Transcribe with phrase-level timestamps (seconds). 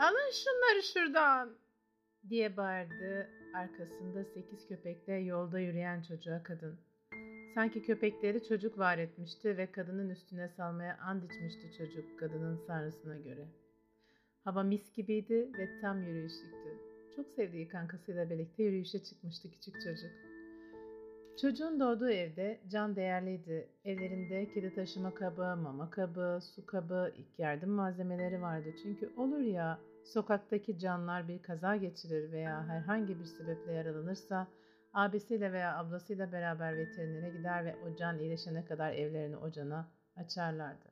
[0.00, 1.50] Alın şunları şuradan
[2.28, 6.80] diye bağırdı arkasında sekiz köpekle yolda yürüyen çocuğa kadın.
[7.54, 13.48] Sanki köpekleri çocuk var etmişti ve kadının üstüne salmaya and içmişti çocuk kadının sanrısına göre.
[14.44, 16.78] Hava mis gibiydi ve tam yürüyüşlüktü.
[17.16, 20.29] Çok sevdiği kankasıyla birlikte yürüyüşe çıkmıştı küçük çocuk.
[21.40, 23.68] Çocuğun doğduğu evde can değerliydi.
[23.84, 28.68] Evlerinde kedi taşıma kabı, mama kabı, su kabı, ilk yardım malzemeleri vardı.
[28.82, 34.46] Çünkü olur ya sokaktaki canlar bir kaza geçirir veya herhangi bir sebeple yaralanırsa
[34.94, 40.90] abisiyle veya ablasıyla beraber veterinere gider ve o can iyileşene kadar evlerini o cana açarlardı.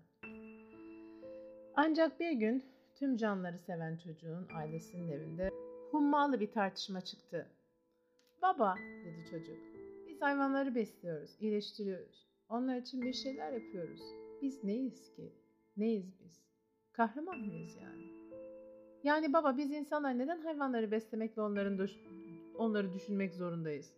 [1.75, 5.51] Ancak bir gün tüm canları seven çocuğun ailesinin evinde
[5.91, 7.47] hummalı bir tartışma çıktı.
[8.43, 9.78] Baba dedi çocuk
[10.19, 12.27] biz hayvanları besliyoruz, iyileştiriyoruz.
[12.49, 14.01] Onlar için bir şeyler yapıyoruz.
[14.43, 15.33] Biz neyiz ki?
[15.77, 16.43] Neyiz biz?
[16.93, 18.03] Kahraman mıyız yani?
[19.03, 21.93] Yani baba biz insanlar neden hayvanları beslemek ve onların düş
[22.55, 23.93] onları düşünmek zorundayız?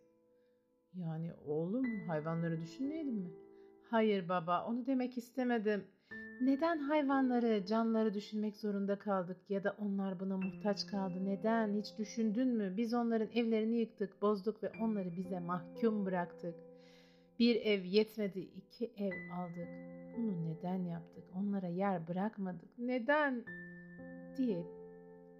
[0.95, 3.30] Yani oğlum hayvanları düşünmeyelim mi?
[3.91, 5.84] Hayır baba onu demek istemedim.
[6.41, 11.24] Neden hayvanları, canları düşünmek zorunda kaldık ya da onlar buna muhtaç kaldı?
[11.24, 11.74] Neden?
[11.74, 12.74] Hiç düşündün mü?
[12.77, 16.55] Biz onların evlerini yıktık, bozduk ve onları bize mahkum bıraktık.
[17.38, 19.68] Bir ev yetmedi, iki ev aldık.
[20.16, 21.24] Bunu neden yaptık?
[21.36, 22.78] Onlara yer bırakmadık.
[22.78, 23.44] Neden?
[24.36, 24.66] diye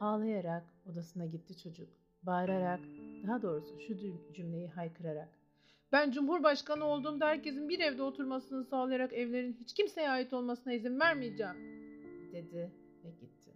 [0.00, 1.88] ağlayarak odasına gitti çocuk.
[2.22, 2.80] Bağırarak,
[3.26, 3.96] daha doğrusu şu
[4.34, 5.39] cümleyi haykırarak.
[5.92, 11.56] Ben Cumhurbaşkanı olduğumda herkesin bir evde oturmasını sağlayarak evlerin hiç kimseye ait olmasına izin vermeyeceğim,
[12.33, 12.70] dedi
[13.05, 13.50] ve gitti.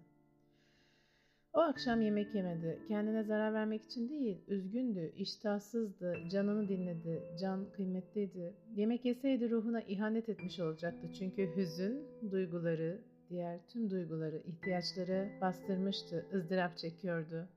[1.53, 2.79] O akşam yemek yemedi.
[2.89, 7.23] Kendine zarar vermek için değil, üzgündü, iştahsızdı, canını dinledi.
[7.41, 8.55] Can kıymetliydi.
[8.77, 11.13] Yemek yeseydi ruhuna ihanet etmiş olacaktı.
[11.19, 17.49] Çünkü hüzün, duyguları, diğer tüm duyguları, ihtiyaçları bastırmıştı, ızdırap çekiyordu.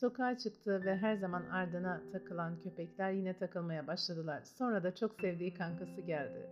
[0.00, 4.42] Sokağa çıktı ve her zaman ardına takılan köpekler yine takılmaya başladılar.
[4.44, 6.46] Sonra da çok sevdiği kankası geldi.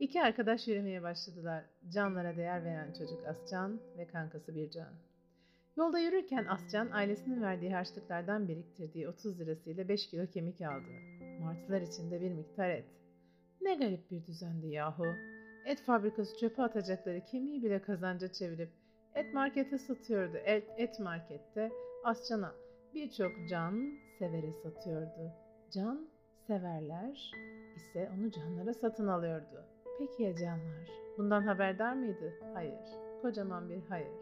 [0.00, 1.64] İki arkadaş yürümeye başladılar.
[1.92, 4.92] Canlara değer veren çocuk Ascan ve kankası Bircan.
[5.76, 10.90] Yolda yürürken Ascan ailesinin verdiği harçlıklardan biriktirdiği 30 lirasıyla 5 kilo kemik aldı.
[11.40, 12.86] Martılar içinde bir miktar et.
[13.60, 15.06] Ne garip bir düzendi yahu.
[15.66, 18.70] Et fabrikası çöpe atacakları kemiği bile kazanca çevirip
[19.14, 20.36] et markete satıyordu.
[20.36, 21.70] Et, et markette
[22.04, 22.54] Ascan'a
[22.94, 25.32] birçok can severe satıyordu.
[25.70, 26.08] Can
[26.46, 27.32] severler
[27.76, 29.64] ise onu canlara satın alıyordu.
[29.98, 30.90] Peki ya canlar?
[31.18, 32.32] Bundan haberdar mıydı?
[32.54, 32.80] Hayır.
[33.22, 34.18] Kocaman bir hayır.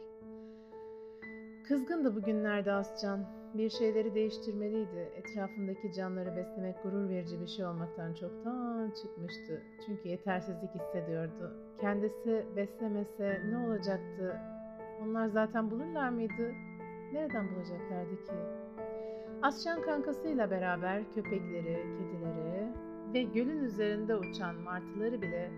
[1.69, 3.27] Kızgındı bugünlerde Ascan.
[3.55, 5.13] Bir şeyleri değiştirmeliydi.
[5.17, 9.63] Etrafındaki canları beslemek gurur verici bir şey olmaktan çoktan çıkmıştı.
[9.87, 11.53] Çünkü yetersizlik hissediyordu.
[11.81, 14.41] Kendisi beslemese ne olacaktı?
[15.03, 16.53] Onlar zaten bulurlar mıydı?
[17.13, 18.33] Nereden bulacaklardı ki?
[19.43, 22.69] Asçan kankasıyla beraber köpekleri, kedileri
[23.15, 25.51] ve gölün üzerinde uçan martıları bile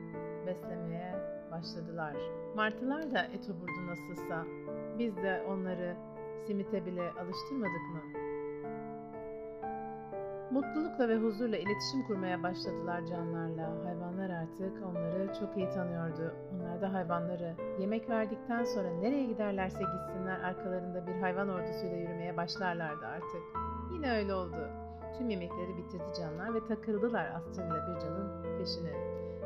[0.46, 1.14] beslemeye
[1.50, 2.16] başladılar.
[2.56, 4.46] Martılar da et oburdu nasılsa.
[4.98, 5.96] Biz de onları
[6.46, 8.33] simite bile alıştırmadık mı?
[10.54, 13.84] Mutlulukla ve huzurla iletişim kurmaya başladılar canlarla.
[13.84, 16.34] Hayvanlar artık onları çok iyi tanıyordu.
[16.52, 17.54] Onlar da hayvanları.
[17.78, 23.42] Yemek verdikten sonra nereye giderlerse gitsinler arkalarında bir hayvan ordusuyla yürümeye başlarlardı artık.
[23.92, 24.68] Yine öyle oldu.
[25.18, 28.92] Tüm yemekleri bitirdi canlar ve takıldılar Aslan ile bir canın peşine.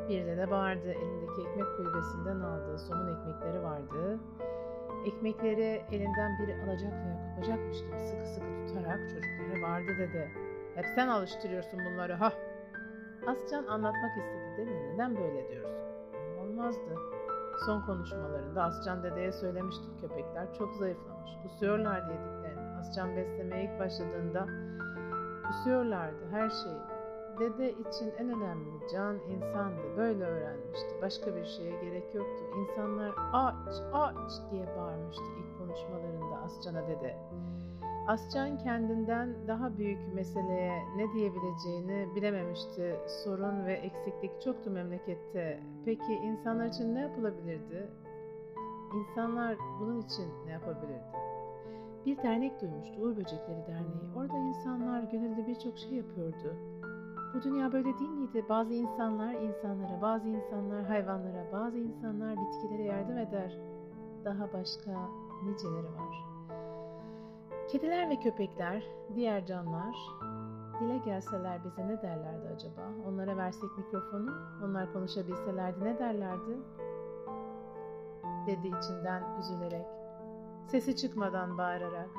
[0.09, 0.91] Bir de de bağırdı.
[0.91, 4.19] Elindeki ekmek kulübesinden aldığı somun ekmekleri vardı.
[5.05, 10.48] Ekmekleri elinden biri alacak veya kapacakmış gibi sıkı sıkı tutarak çocuklara vardı dedi.
[10.79, 12.33] Hep sen alıştırıyorsun bunları ha.
[13.27, 14.77] Ascan anlatmak istedi değil?
[14.93, 15.79] Neden böyle diyorsun?
[16.41, 16.95] Olmazdı.
[17.65, 21.31] Son konuşmalarında Ascan dedeye söylemişti köpekler çok zayıflamış.
[21.43, 22.77] Kusuyorlar dediklerini.
[22.79, 24.47] Ascan beslemeye ilk başladığında
[25.47, 26.81] kusuyorlardı her şeyi.
[27.39, 29.97] Dede için en önemli can insandı.
[29.97, 31.01] Böyle öğrenmişti.
[31.01, 32.43] Başka bir şeye gerek yoktu.
[32.57, 37.17] İnsanlar aç aç diye bağırmıştı ilk konuşmalarında Ascan'a dede.
[38.09, 42.95] Ascan kendinden daha büyük meseleye ne diyebileceğini bilememişti.
[43.23, 45.59] Sorun ve eksiklik çoktu memlekette.
[45.85, 47.89] Peki insanlar için ne yapılabilirdi?
[48.93, 51.03] İnsanlar bunun için ne yapabilirdi?
[52.05, 54.15] Bir dernek duymuştu, Uğur Böcekleri Derneği.
[54.15, 56.55] Orada insanlar gönüllü birçok şey yapıyordu.
[57.33, 58.45] Bu dünya böyle değil miydi?
[58.49, 63.57] Bazı insanlar insanlara, bazı insanlar hayvanlara, bazı insanlar bitkilere yardım eder.
[64.25, 64.91] Daha başka
[65.45, 66.28] niceleri var.
[67.71, 68.83] Kediler ve köpekler,
[69.15, 69.95] diğer canlar
[70.79, 72.81] dile gelseler bize ne derlerdi acaba?
[73.07, 74.31] Onlara versek mikrofonu,
[74.65, 76.57] onlar konuşabilselerdi ne derlerdi?
[78.47, 79.85] Dedi içinden üzülerek.
[80.67, 82.09] Sesi çıkmadan bağırarak,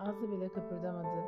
[0.00, 1.24] ağzı bile kıpırdamadı.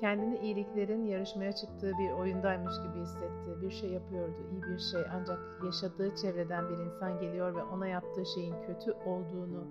[0.00, 3.60] Kendini iyiliklerin yarışmaya çıktığı bir oyundaymış gibi hissetti.
[3.62, 8.26] Bir şey yapıyordu, iyi bir şey ancak yaşadığı çevreden bir insan geliyor ve ona yaptığı
[8.26, 9.64] şeyin kötü olduğunu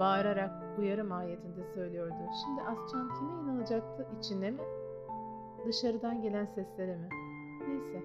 [0.00, 2.14] bağırarak uyarı mahiyetinde söylüyordu.
[2.44, 4.06] Şimdi Ascan kime inanacaktı?
[4.18, 4.60] İçine mi?
[5.66, 7.08] Dışarıdan gelen seslere mi?
[7.68, 8.02] Neyse.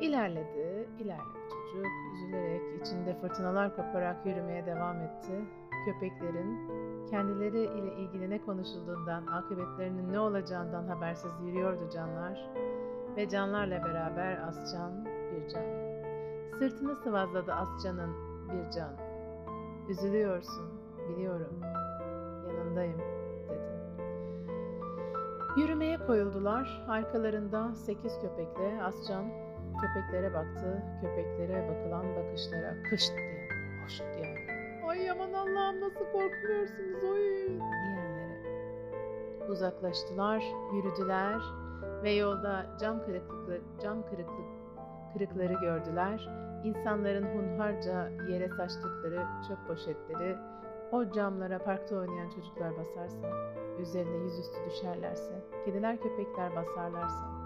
[0.00, 1.86] İlerledi, ilerledi çocuk.
[2.14, 5.44] Üzülerek, içinde fırtınalar koparak yürümeye devam etti.
[5.86, 6.68] Köpeklerin
[7.10, 12.50] kendileri ile ilgili ne konuşulduğundan, akıbetlerinin ne olacağından habersiz yürüyordu canlar.
[13.16, 15.64] Ve canlarla beraber Ascan bir can.
[16.58, 18.14] Sırtını sıvazladı Ascan'ın
[18.48, 19.05] bir can.
[19.88, 21.60] Üzülüyorsun, biliyorum.
[22.48, 22.98] Yanındayım,
[23.48, 23.60] dedi.
[25.56, 26.84] Yürümeye koyuldular.
[26.88, 29.24] Arkalarında sekiz köpekle Ascan
[29.80, 30.82] köpeklere baktı.
[31.00, 33.48] Köpeklere bakılan bakışlara kışt diye,
[33.84, 34.46] hoş diye.
[34.88, 38.26] Ay aman Allah'ım nasıl korkmuyorsunuz oy diyenlere.
[39.48, 40.44] Uzaklaştılar,
[40.74, 41.40] yürüdüler
[42.02, 44.46] ve yolda cam kırıklıkları, cam kırıklık,
[45.12, 46.45] kırıkları gördüler.
[46.66, 50.36] İnsanların hunharca yere saçtıkları çöp poşetleri,
[50.92, 53.28] o camlara parkta oynayan çocuklar basarsa,
[53.80, 55.32] üzerine yüzüstü düşerlerse,
[55.64, 57.36] kediler köpekler basarlarsa,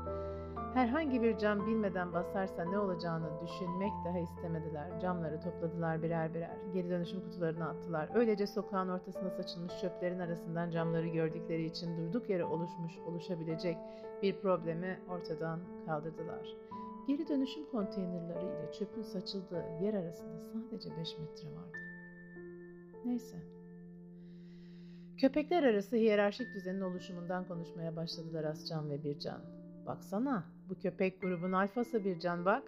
[0.75, 5.01] herhangi bir cam bilmeden basarsa ne olacağını düşünmek daha istemediler.
[5.01, 8.09] Camları topladılar birer birer, geri dönüşüm kutularına attılar.
[8.15, 13.77] Öylece sokağın ortasına saçılmış çöplerin arasından camları gördükleri için durduk yere oluşmuş, oluşabilecek
[14.23, 16.57] bir problemi ortadan kaldırdılar.
[17.11, 21.79] Geri dönüşüm konteynerları ile çöpün saçıldığı yer arasında sadece 5 metre vardı.
[23.05, 23.37] Neyse.
[25.21, 29.41] Köpekler arası hiyerarşik düzenin oluşumundan konuşmaya başladılar Ascan ve Bircan.
[29.87, 32.63] Baksana, bu köpek grubun alfası Bircan bak.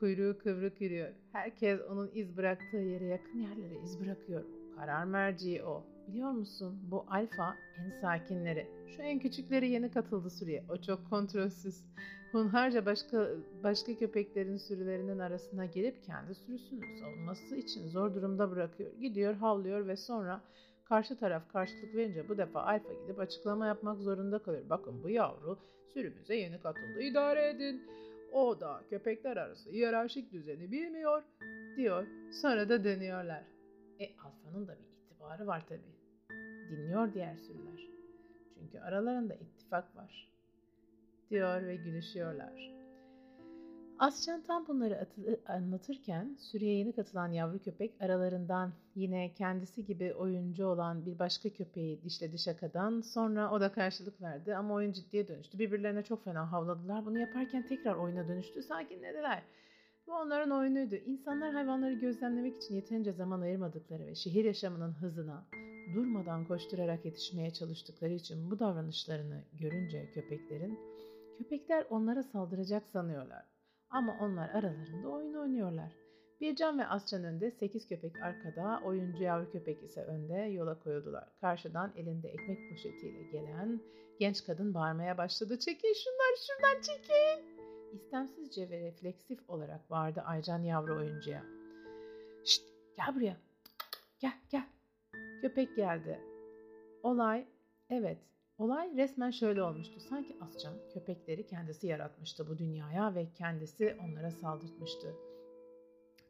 [0.00, 1.08] Kuyruğu kıvrık yürüyor.
[1.32, 4.44] Herkes onun iz bıraktığı yere yakın yerlere iz bırakıyor.
[4.76, 5.84] Karar merciği o.
[6.08, 6.78] Biliyor musun?
[6.90, 8.66] Bu alfa en sakinleri.
[8.96, 10.64] Şu en küçükleri yeni katıldı sürüye.
[10.68, 11.84] O çok kontrolsüz.
[12.32, 13.28] Hunharca başka
[13.64, 18.92] başka köpeklerin sürülerinin arasına gelip kendi sürüsünü savunması için zor durumda bırakıyor.
[19.00, 20.40] Gidiyor, havlıyor ve sonra
[20.84, 24.64] karşı taraf karşılık verince bu defa alfa gidip açıklama yapmak zorunda kalıyor.
[24.70, 25.58] Bakın bu yavru
[25.94, 27.00] sürümüze yeni katıldı.
[27.00, 27.82] İdare edin.
[28.32, 31.22] O da köpekler arası hiyerarşik düzeni bilmiyor
[31.76, 32.06] diyor.
[32.32, 33.44] Sonra da dönüyorlar.
[34.00, 34.95] E alfanın da bir
[35.26, 35.96] itibarı var tabii.
[36.70, 37.88] Dinliyor diğer sürüler.
[38.54, 40.28] Çünkü aralarında ittifak var
[41.30, 42.76] diyor ve gülüşüyorlar.
[43.98, 50.66] Asçan tam bunları atı- anlatırken sürüye yeni katılan yavru köpek aralarından yine kendisi gibi oyuncu
[50.66, 53.00] olan bir başka köpeği dişledi şakadan.
[53.00, 55.58] Sonra o da karşılık verdi ama oyun ciddiye dönüştü.
[55.58, 57.06] Birbirlerine çok fena havladılar.
[57.06, 58.62] Bunu yaparken tekrar oyuna dönüştü.
[58.62, 59.42] Sakinlediler.
[60.06, 60.94] Bu onların oyunuydu.
[60.94, 65.46] İnsanlar hayvanları gözlemlemek için yeterince zaman ayırmadıkları ve şehir yaşamının hızına
[65.94, 70.78] durmadan koşturarak yetişmeye çalıştıkları için bu davranışlarını görünce köpeklerin
[71.38, 73.44] Köpekler onlara saldıracak sanıyorlar.
[73.90, 75.92] Ama onlar aralarında oyun oynuyorlar.
[76.40, 81.28] Bircan ve Ascan önde, sekiz köpek arkada, oyuncu yavru köpek ise önde yola koyuldular.
[81.40, 83.80] Karşıdan elinde ekmek poşetiyle gelen
[84.18, 85.58] genç kadın bağırmaya başladı.
[85.58, 87.55] Çekin şunları şuradan çekin.
[87.92, 91.44] İstemsizce ve refleksif olarak bağırdı Aycan yavru oyuncuya.
[92.44, 92.62] Şşt
[92.96, 93.36] gel buraya.
[94.20, 94.66] Gel gel.
[95.42, 96.20] Köpek geldi.
[97.02, 97.46] Olay
[97.90, 98.18] evet
[98.58, 100.00] Olay resmen şöyle olmuştu.
[100.00, 105.14] Sanki Ascan köpekleri kendisi yaratmıştı bu dünyaya ve kendisi onlara saldırtmıştı.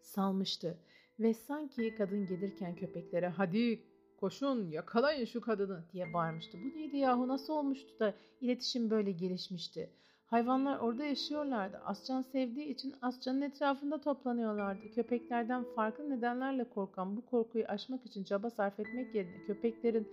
[0.03, 0.79] Salmıştı
[1.21, 3.83] ve sanki kadın gelirken köpeklere hadi
[4.17, 6.59] koşun yakalayın şu kadını diye bağırmıştı.
[6.65, 9.91] Bu neydi yahu nasıl olmuştu da iletişim böyle gelişmişti.
[10.27, 11.79] Hayvanlar orada yaşıyorlardı.
[11.85, 14.91] Ascan sevdiği için Ascan'ın etrafında toplanıyorlardı.
[14.95, 20.09] Köpeklerden farklı nedenlerle korkan bu korkuyu aşmak için çaba sarf etmek yerine köpeklerin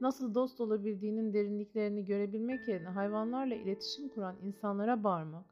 [0.00, 5.44] nasıl dost olabildiğinin derinliklerini görebilmek yerine hayvanlarla iletişim kuran insanlara bağırmak,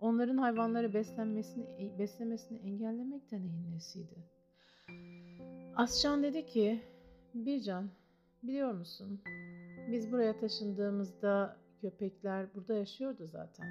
[0.00, 4.14] onların hayvanları beslenmesini, beslemesini engellemek de neyin nesiydi?
[5.76, 6.80] Ascan dedi ki,
[7.34, 7.90] Bircan,
[8.42, 9.20] biliyor musun,
[9.92, 13.66] biz buraya taşındığımızda köpekler burada yaşıyordu zaten.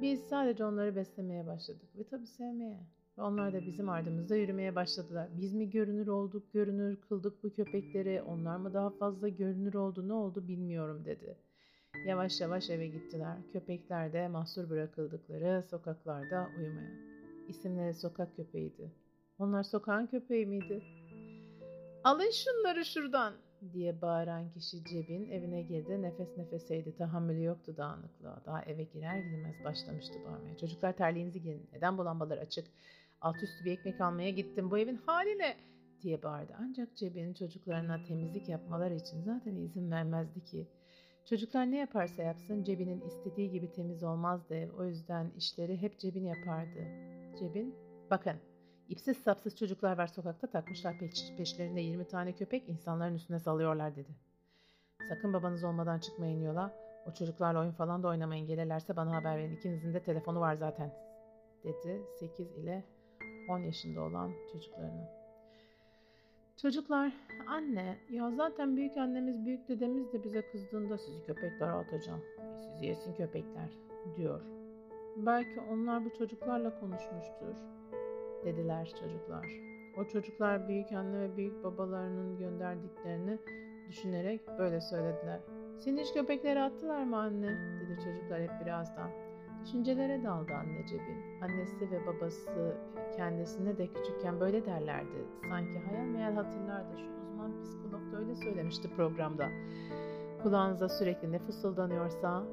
[0.00, 2.80] Biz sadece onları beslemeye başladık ve tabii sevmeye.
[3.18, 5.28] Ve onlar da bizim ardımızda yürümeye başladılar.
[5.36, 10.12] Biz mi görünür olduk, görünür kıldık bu köpekleri, onlar mı daha fazla görünür oldu, ne
[10.12, 11.36] oldu bilmiyorum dedi.
[12.06, 13.36] Yavaş yavaş eve gittiler.
[13.52, 16.90] Köpekler de mahsur bırakıldıkları sokaklarda uyumaya.
[17.48, 18.92] İsimleri sokak köpeğiydi.
[19.38, 20.82] Onlar sokağın köpeği miydi?
[22.04, 23.34] Alın şunları şuradan
[23.72, 26.02] diye bağıran kişi cebin evine girdi.
[26.02, 26.96] Nefes nefeseydi.
[26.96, 28.42] Tahammülü yoktu dağınıklığa.
[28.46, 30.56] Daha eve girer girmez başlamıştı bağırmaya.
[30.56, 31.66] Çocuklar terliğinizi giyin.
[31.72, 32.66] Neden bu lambalar açık?
[33.20, 34.70] Alt üstü bir ekmek almaya gittim.
[34.70, 35.56] Bu evin hali ne?
[36.02, 36.52] diye bağırdı.
[36.60, 40.66] Ancak Cebin çocuklarına temizlik yapmaları için zaten izin vermezdi ki.
[41.24, 44.70] Çocuklar ne yaparsa yapsın Cebin'in istediği gibi temiz olmazdı ev.
[44.78, 46.88] O yüzden işleri hep Cebin yapardı.
[47.38, 47.74] Cebin,
[48.10, 48.36] bakın
[48.88, 54.10] ipsiz sapsız çocuklar var sokakta takmışlar peş, peşlerinde 20 tane köpek insanların üstüne salıyorlar dedi.
[55.08, 56.74] Sakın babanız olmadan çıkmayın yola.
[57.06, 58.46] O çocuklarla oyun falan da oynamayın.
[58.46, 59.56] Gelirlerse bana haber verin.
[59.56, 60.92] İkinizin de telefonu var zaten
[61.64, 62.84] dedi 8 ile
[63.48, 65.16] 10 yaşında olan çocuklarına.
[66.56, 67.12] Çocuklar,
[67.48, 72.22] anne, ya zaten büyük annemiz, büyük dedemiz de bize kızdığında sizi köpekler atacağım,
[72.60, 73.70] sizi yesin köpekler,
[74.16, 74.40] diyor.
[75.16, 77.54] Belki onlar bu çocuklarla konuşmuştur,
[78.46, 79.46] dediler çocuklar.
[79.96, 83.38] O çocuklar büyük anne ve büyük babalarının gönderdiklerini
[83.88, 85.40] düşünerek böyle söylediler.
[85.78, 87.46] Seni hiç köpeklere attılar mı anne?
[87.80, 89.10] dedi çocuklar hep birazdan.
[89.64, 91.42] Düşüncelere daldı anne cebin.
[91.42, 92.76] Annesi ve babası
[93.16, 95.24] kendisine de küçükken böyle derlerdi.
[95.48, 96.98] Sanki hayal meyal hatırlardı.
[96.98, 99.48] Şu uzman psikolog da öyle söylemişti programda.
[100.42, 102.44] Kulağınıza sürekli ne fısıldanıyorsa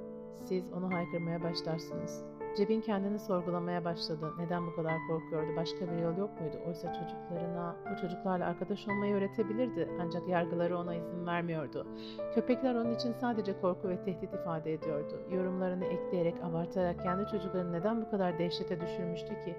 [0.46, 2.33] siz onu haykırmaya başlarsınız.
[2.58, 4.34] Cebin kendini sorgulamaya başladı.
[4.38, 5.56] Neden bu kadar korkuyordu?
[5.56, 6.58] Başka bir yol yok muydu?
[6.68, 9.90] Oysa çocuklarına, o çocuklarla arkadaş olmayı öğretebilirdi.
[10.02, 11.88] Ancak yargıları ona izin vermiyordu.
[12.36, 15.20] Köpekler onun için sadece korku ve tehdit ifade ediyordu.
[15.32, 19.56] Yorumlarını ekleyerek, abartarak kendi çocuklarını neden bu kadar dehşete düşürmüştü ki?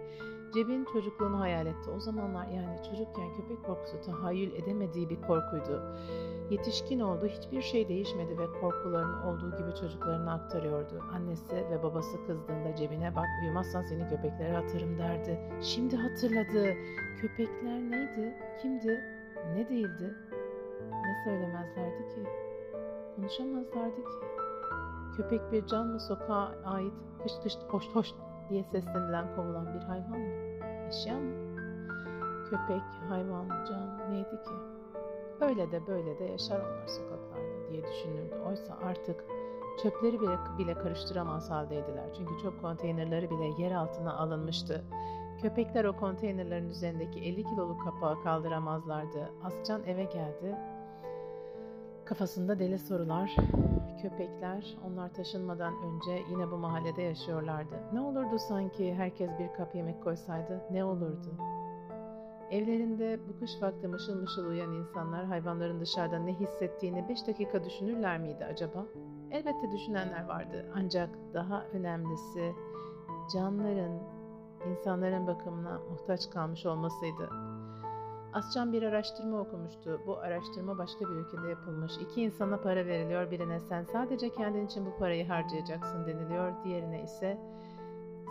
[0.54, 1.90] Cebin çocukluğunu hayal etti.
[1.96, 5.82] O zamanlar yani çocukken köpek korkusu tahayyül edemediği bir korkuydu.
[6.50, 11.02] Yetişkin oldu, hiçbir şey değişmedi ve korkularını olduğu gibi çocuklarına aktarıyordu.
[11.12, 15.40] Annesi ve babası kızdığında cebine bak uyumazsan seni köpeklere atarım derdi.
[15.62, 16.75] Şimdi hatırladı.
[17.20, 18.34] Köpekler neydi?
[18.62, 19.00] Kimdi?
[19.54, 20.14] Ne değildi?
[20.90, 22.23] Ne söylemezlerdi ki?
[23.16, 24.26] Konuşamazlardı ki.
[25.16, 26.92] Köpek bir can mı sokağa ait
[27.23, 28.14] kış kış hoş hoş
[28.48, 30.34] diye seslenilen kovulan bir hayvan mı?
[30.88, 31.32] Eşya mı?
[32.50, 34.54] Köpek, hayvan, can neydi ki?
[35.40, 38.34] Öyle de böyle de yaşar onlar sokaklarda diye düşünürdü.
[38.48, 39.24] Oysa artık
[39.82, 42.04] çöpleri bile, bile karıştıramaz haldeydiler.
[42.16, 44.84] Çünkü çöp konteynerleri bile yer altına alınmıştı.
[45.42, 49.30] Köpekler o konteynerlerin üzerindeki 50 kiloluk kapağı kaldıramazlardı.
[49.44, 50.56] Ascan eve geldi.
[52.04, 53.36] Kafasında deli sorular.
[54.04, 57.75] Köpekler onlar taşınmadan önce yine bu mahallede yaşıyorlardı.
[57.92, 60.64] Ne olurdu sanki herkes bir kap yemek koysaydı?
[60.70, 61.38] Ne olurdu?
[62.50, 68.18] Evlerinde bu kış vakti mışıl mışıl uyuyan insanlar hayvanların dışarıda ne hissettiğini beş dakika düşünürler
[68.18, 68.87] miydi acaba?
[69.30, 72.52] Elbette düşünenler vardı ancak daha önemlisi
[73.34, 74.02] canların,
[74.70, 77.30] insanların bakımına muhtaç kalmış olmasıydı.
[78.34, 80.00] Ascan bir araştırma okumuştu.
[80.06, 81.92] Bu araştırma başka bir ülkede yapılmış.
[81.96, 83.30] İki insana para veriliyor.
[83.30, 86.52] Birine sen sadece kendin için bu parayı harcayacaksın deniliyor.
[86.64, 87.38] Diğerine ise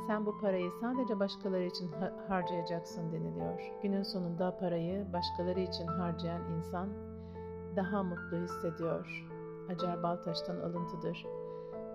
[0.07, 1.91] sen bu parayı sadece başkaları için
[2.27, 3.71] harcayacaksın deniliyor.
[3.83, 6.89] Günün sonunda parayı başkaları için harcayan insan
[7.75, 9.27] daha mutlu hissediyor.
[9.69, 11.25] Acar Baltaş'tan alıntıdır.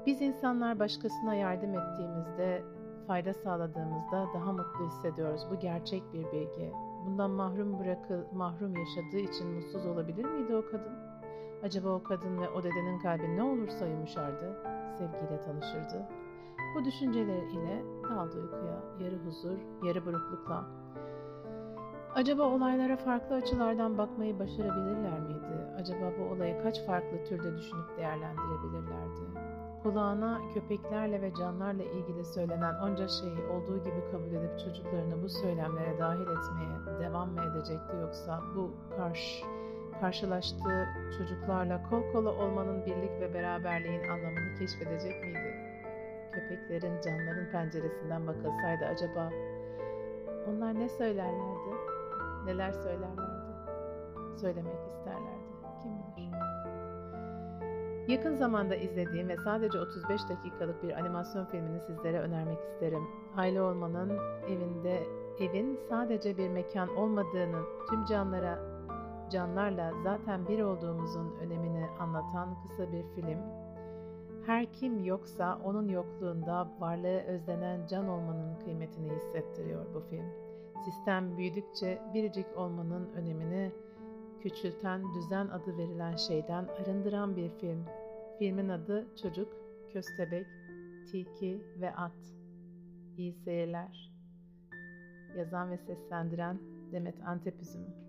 [0.06, 2.64] Biz insanlar başkasına yardım ettiğimizde,
[3.06, 5.46] fayda sağladığımızda daha mutlu hissediyoruz.
[5.50, 6.72] Bu gerçek bir bilgi.
[7.06, 10.92] Bundan mahrum bırakı, mahrum yaşadığı için mutsuz olabilir miydi o kadın?
[11.62, 14.56] Acaba o kadın ve o dedenin kalbi ne olursa yumuşardı,
[14.98, 16.08] sevgiyle tanışırdı.
[16.74, 20.64] Bu düşünceler ile daldı uykuya, yarı huzur, yarı buruklukla.
[22.14, 25.74] Acaba olaylara farklı açılardan bakmayı başarabilirler miydi?
[25.80, 29.48] Acaba bu olayı kaç farklı türde düşünüp değerlendirebilirlerdi?
[29.82, 35.98] Kulağına köpeklerle ve canlarla ilgili söylenen onca şeyi olduğu gibi kabul edip çocuklarını bu söylemlere
[35.98, 39.44] dahil etmeye devam mı edecekti yoksa bu karşı
[40.00, 40.86] karşılaştığı
[41.18, 45.54] çocuklarla kol kola olmanın birlik ve beraberliğin anlamını keşfedecek miydi?
[46.32, 49.30] Köpeklerin, canların penceresinden bakılsaydı acaba
[50.48, 51.74] onlar ne söylerlerdi?
[52.44, 53.38] Neler söylerlerdi?
[54.40, 55.47] Söylemek isterlerdi.
[58.08, 63.02] Yakın zamanda izlediğim ve sadece 35 dakikalık bir animasyon filmini sizlere önermek isterim.
[63.36, 65.06] Aile olmanın evinde
[65.40, 68.58] evin sadece bir mekan olmadığını tüm canlara
[69.30, 73.38] canlarla zaten bir olduğumuzun önemini anlatan kısa bir film.
[74.46, 80.26] Her kim yoksa onun yokluğunda varlığı özlenen can olmanın kıymetini hissettiriyor bu film.
[80.84, 83.72] Sistem büyüdükçe biricik olmanın önemini
[84.42, 87.84] küçülten düzen adı verilen şeyden arındıran bir film.
[88.38, 89.48] Filmin adı Çocuk,
[89.92, 90.46] Köstebek,
[91.10, 92.34] Tilki ve At.
[93.16, 94.12] İyi seyirler.
[95.36, 96.58] Yazan ve seslendiren
[96.92, 98.07] Demet Antep Üzümü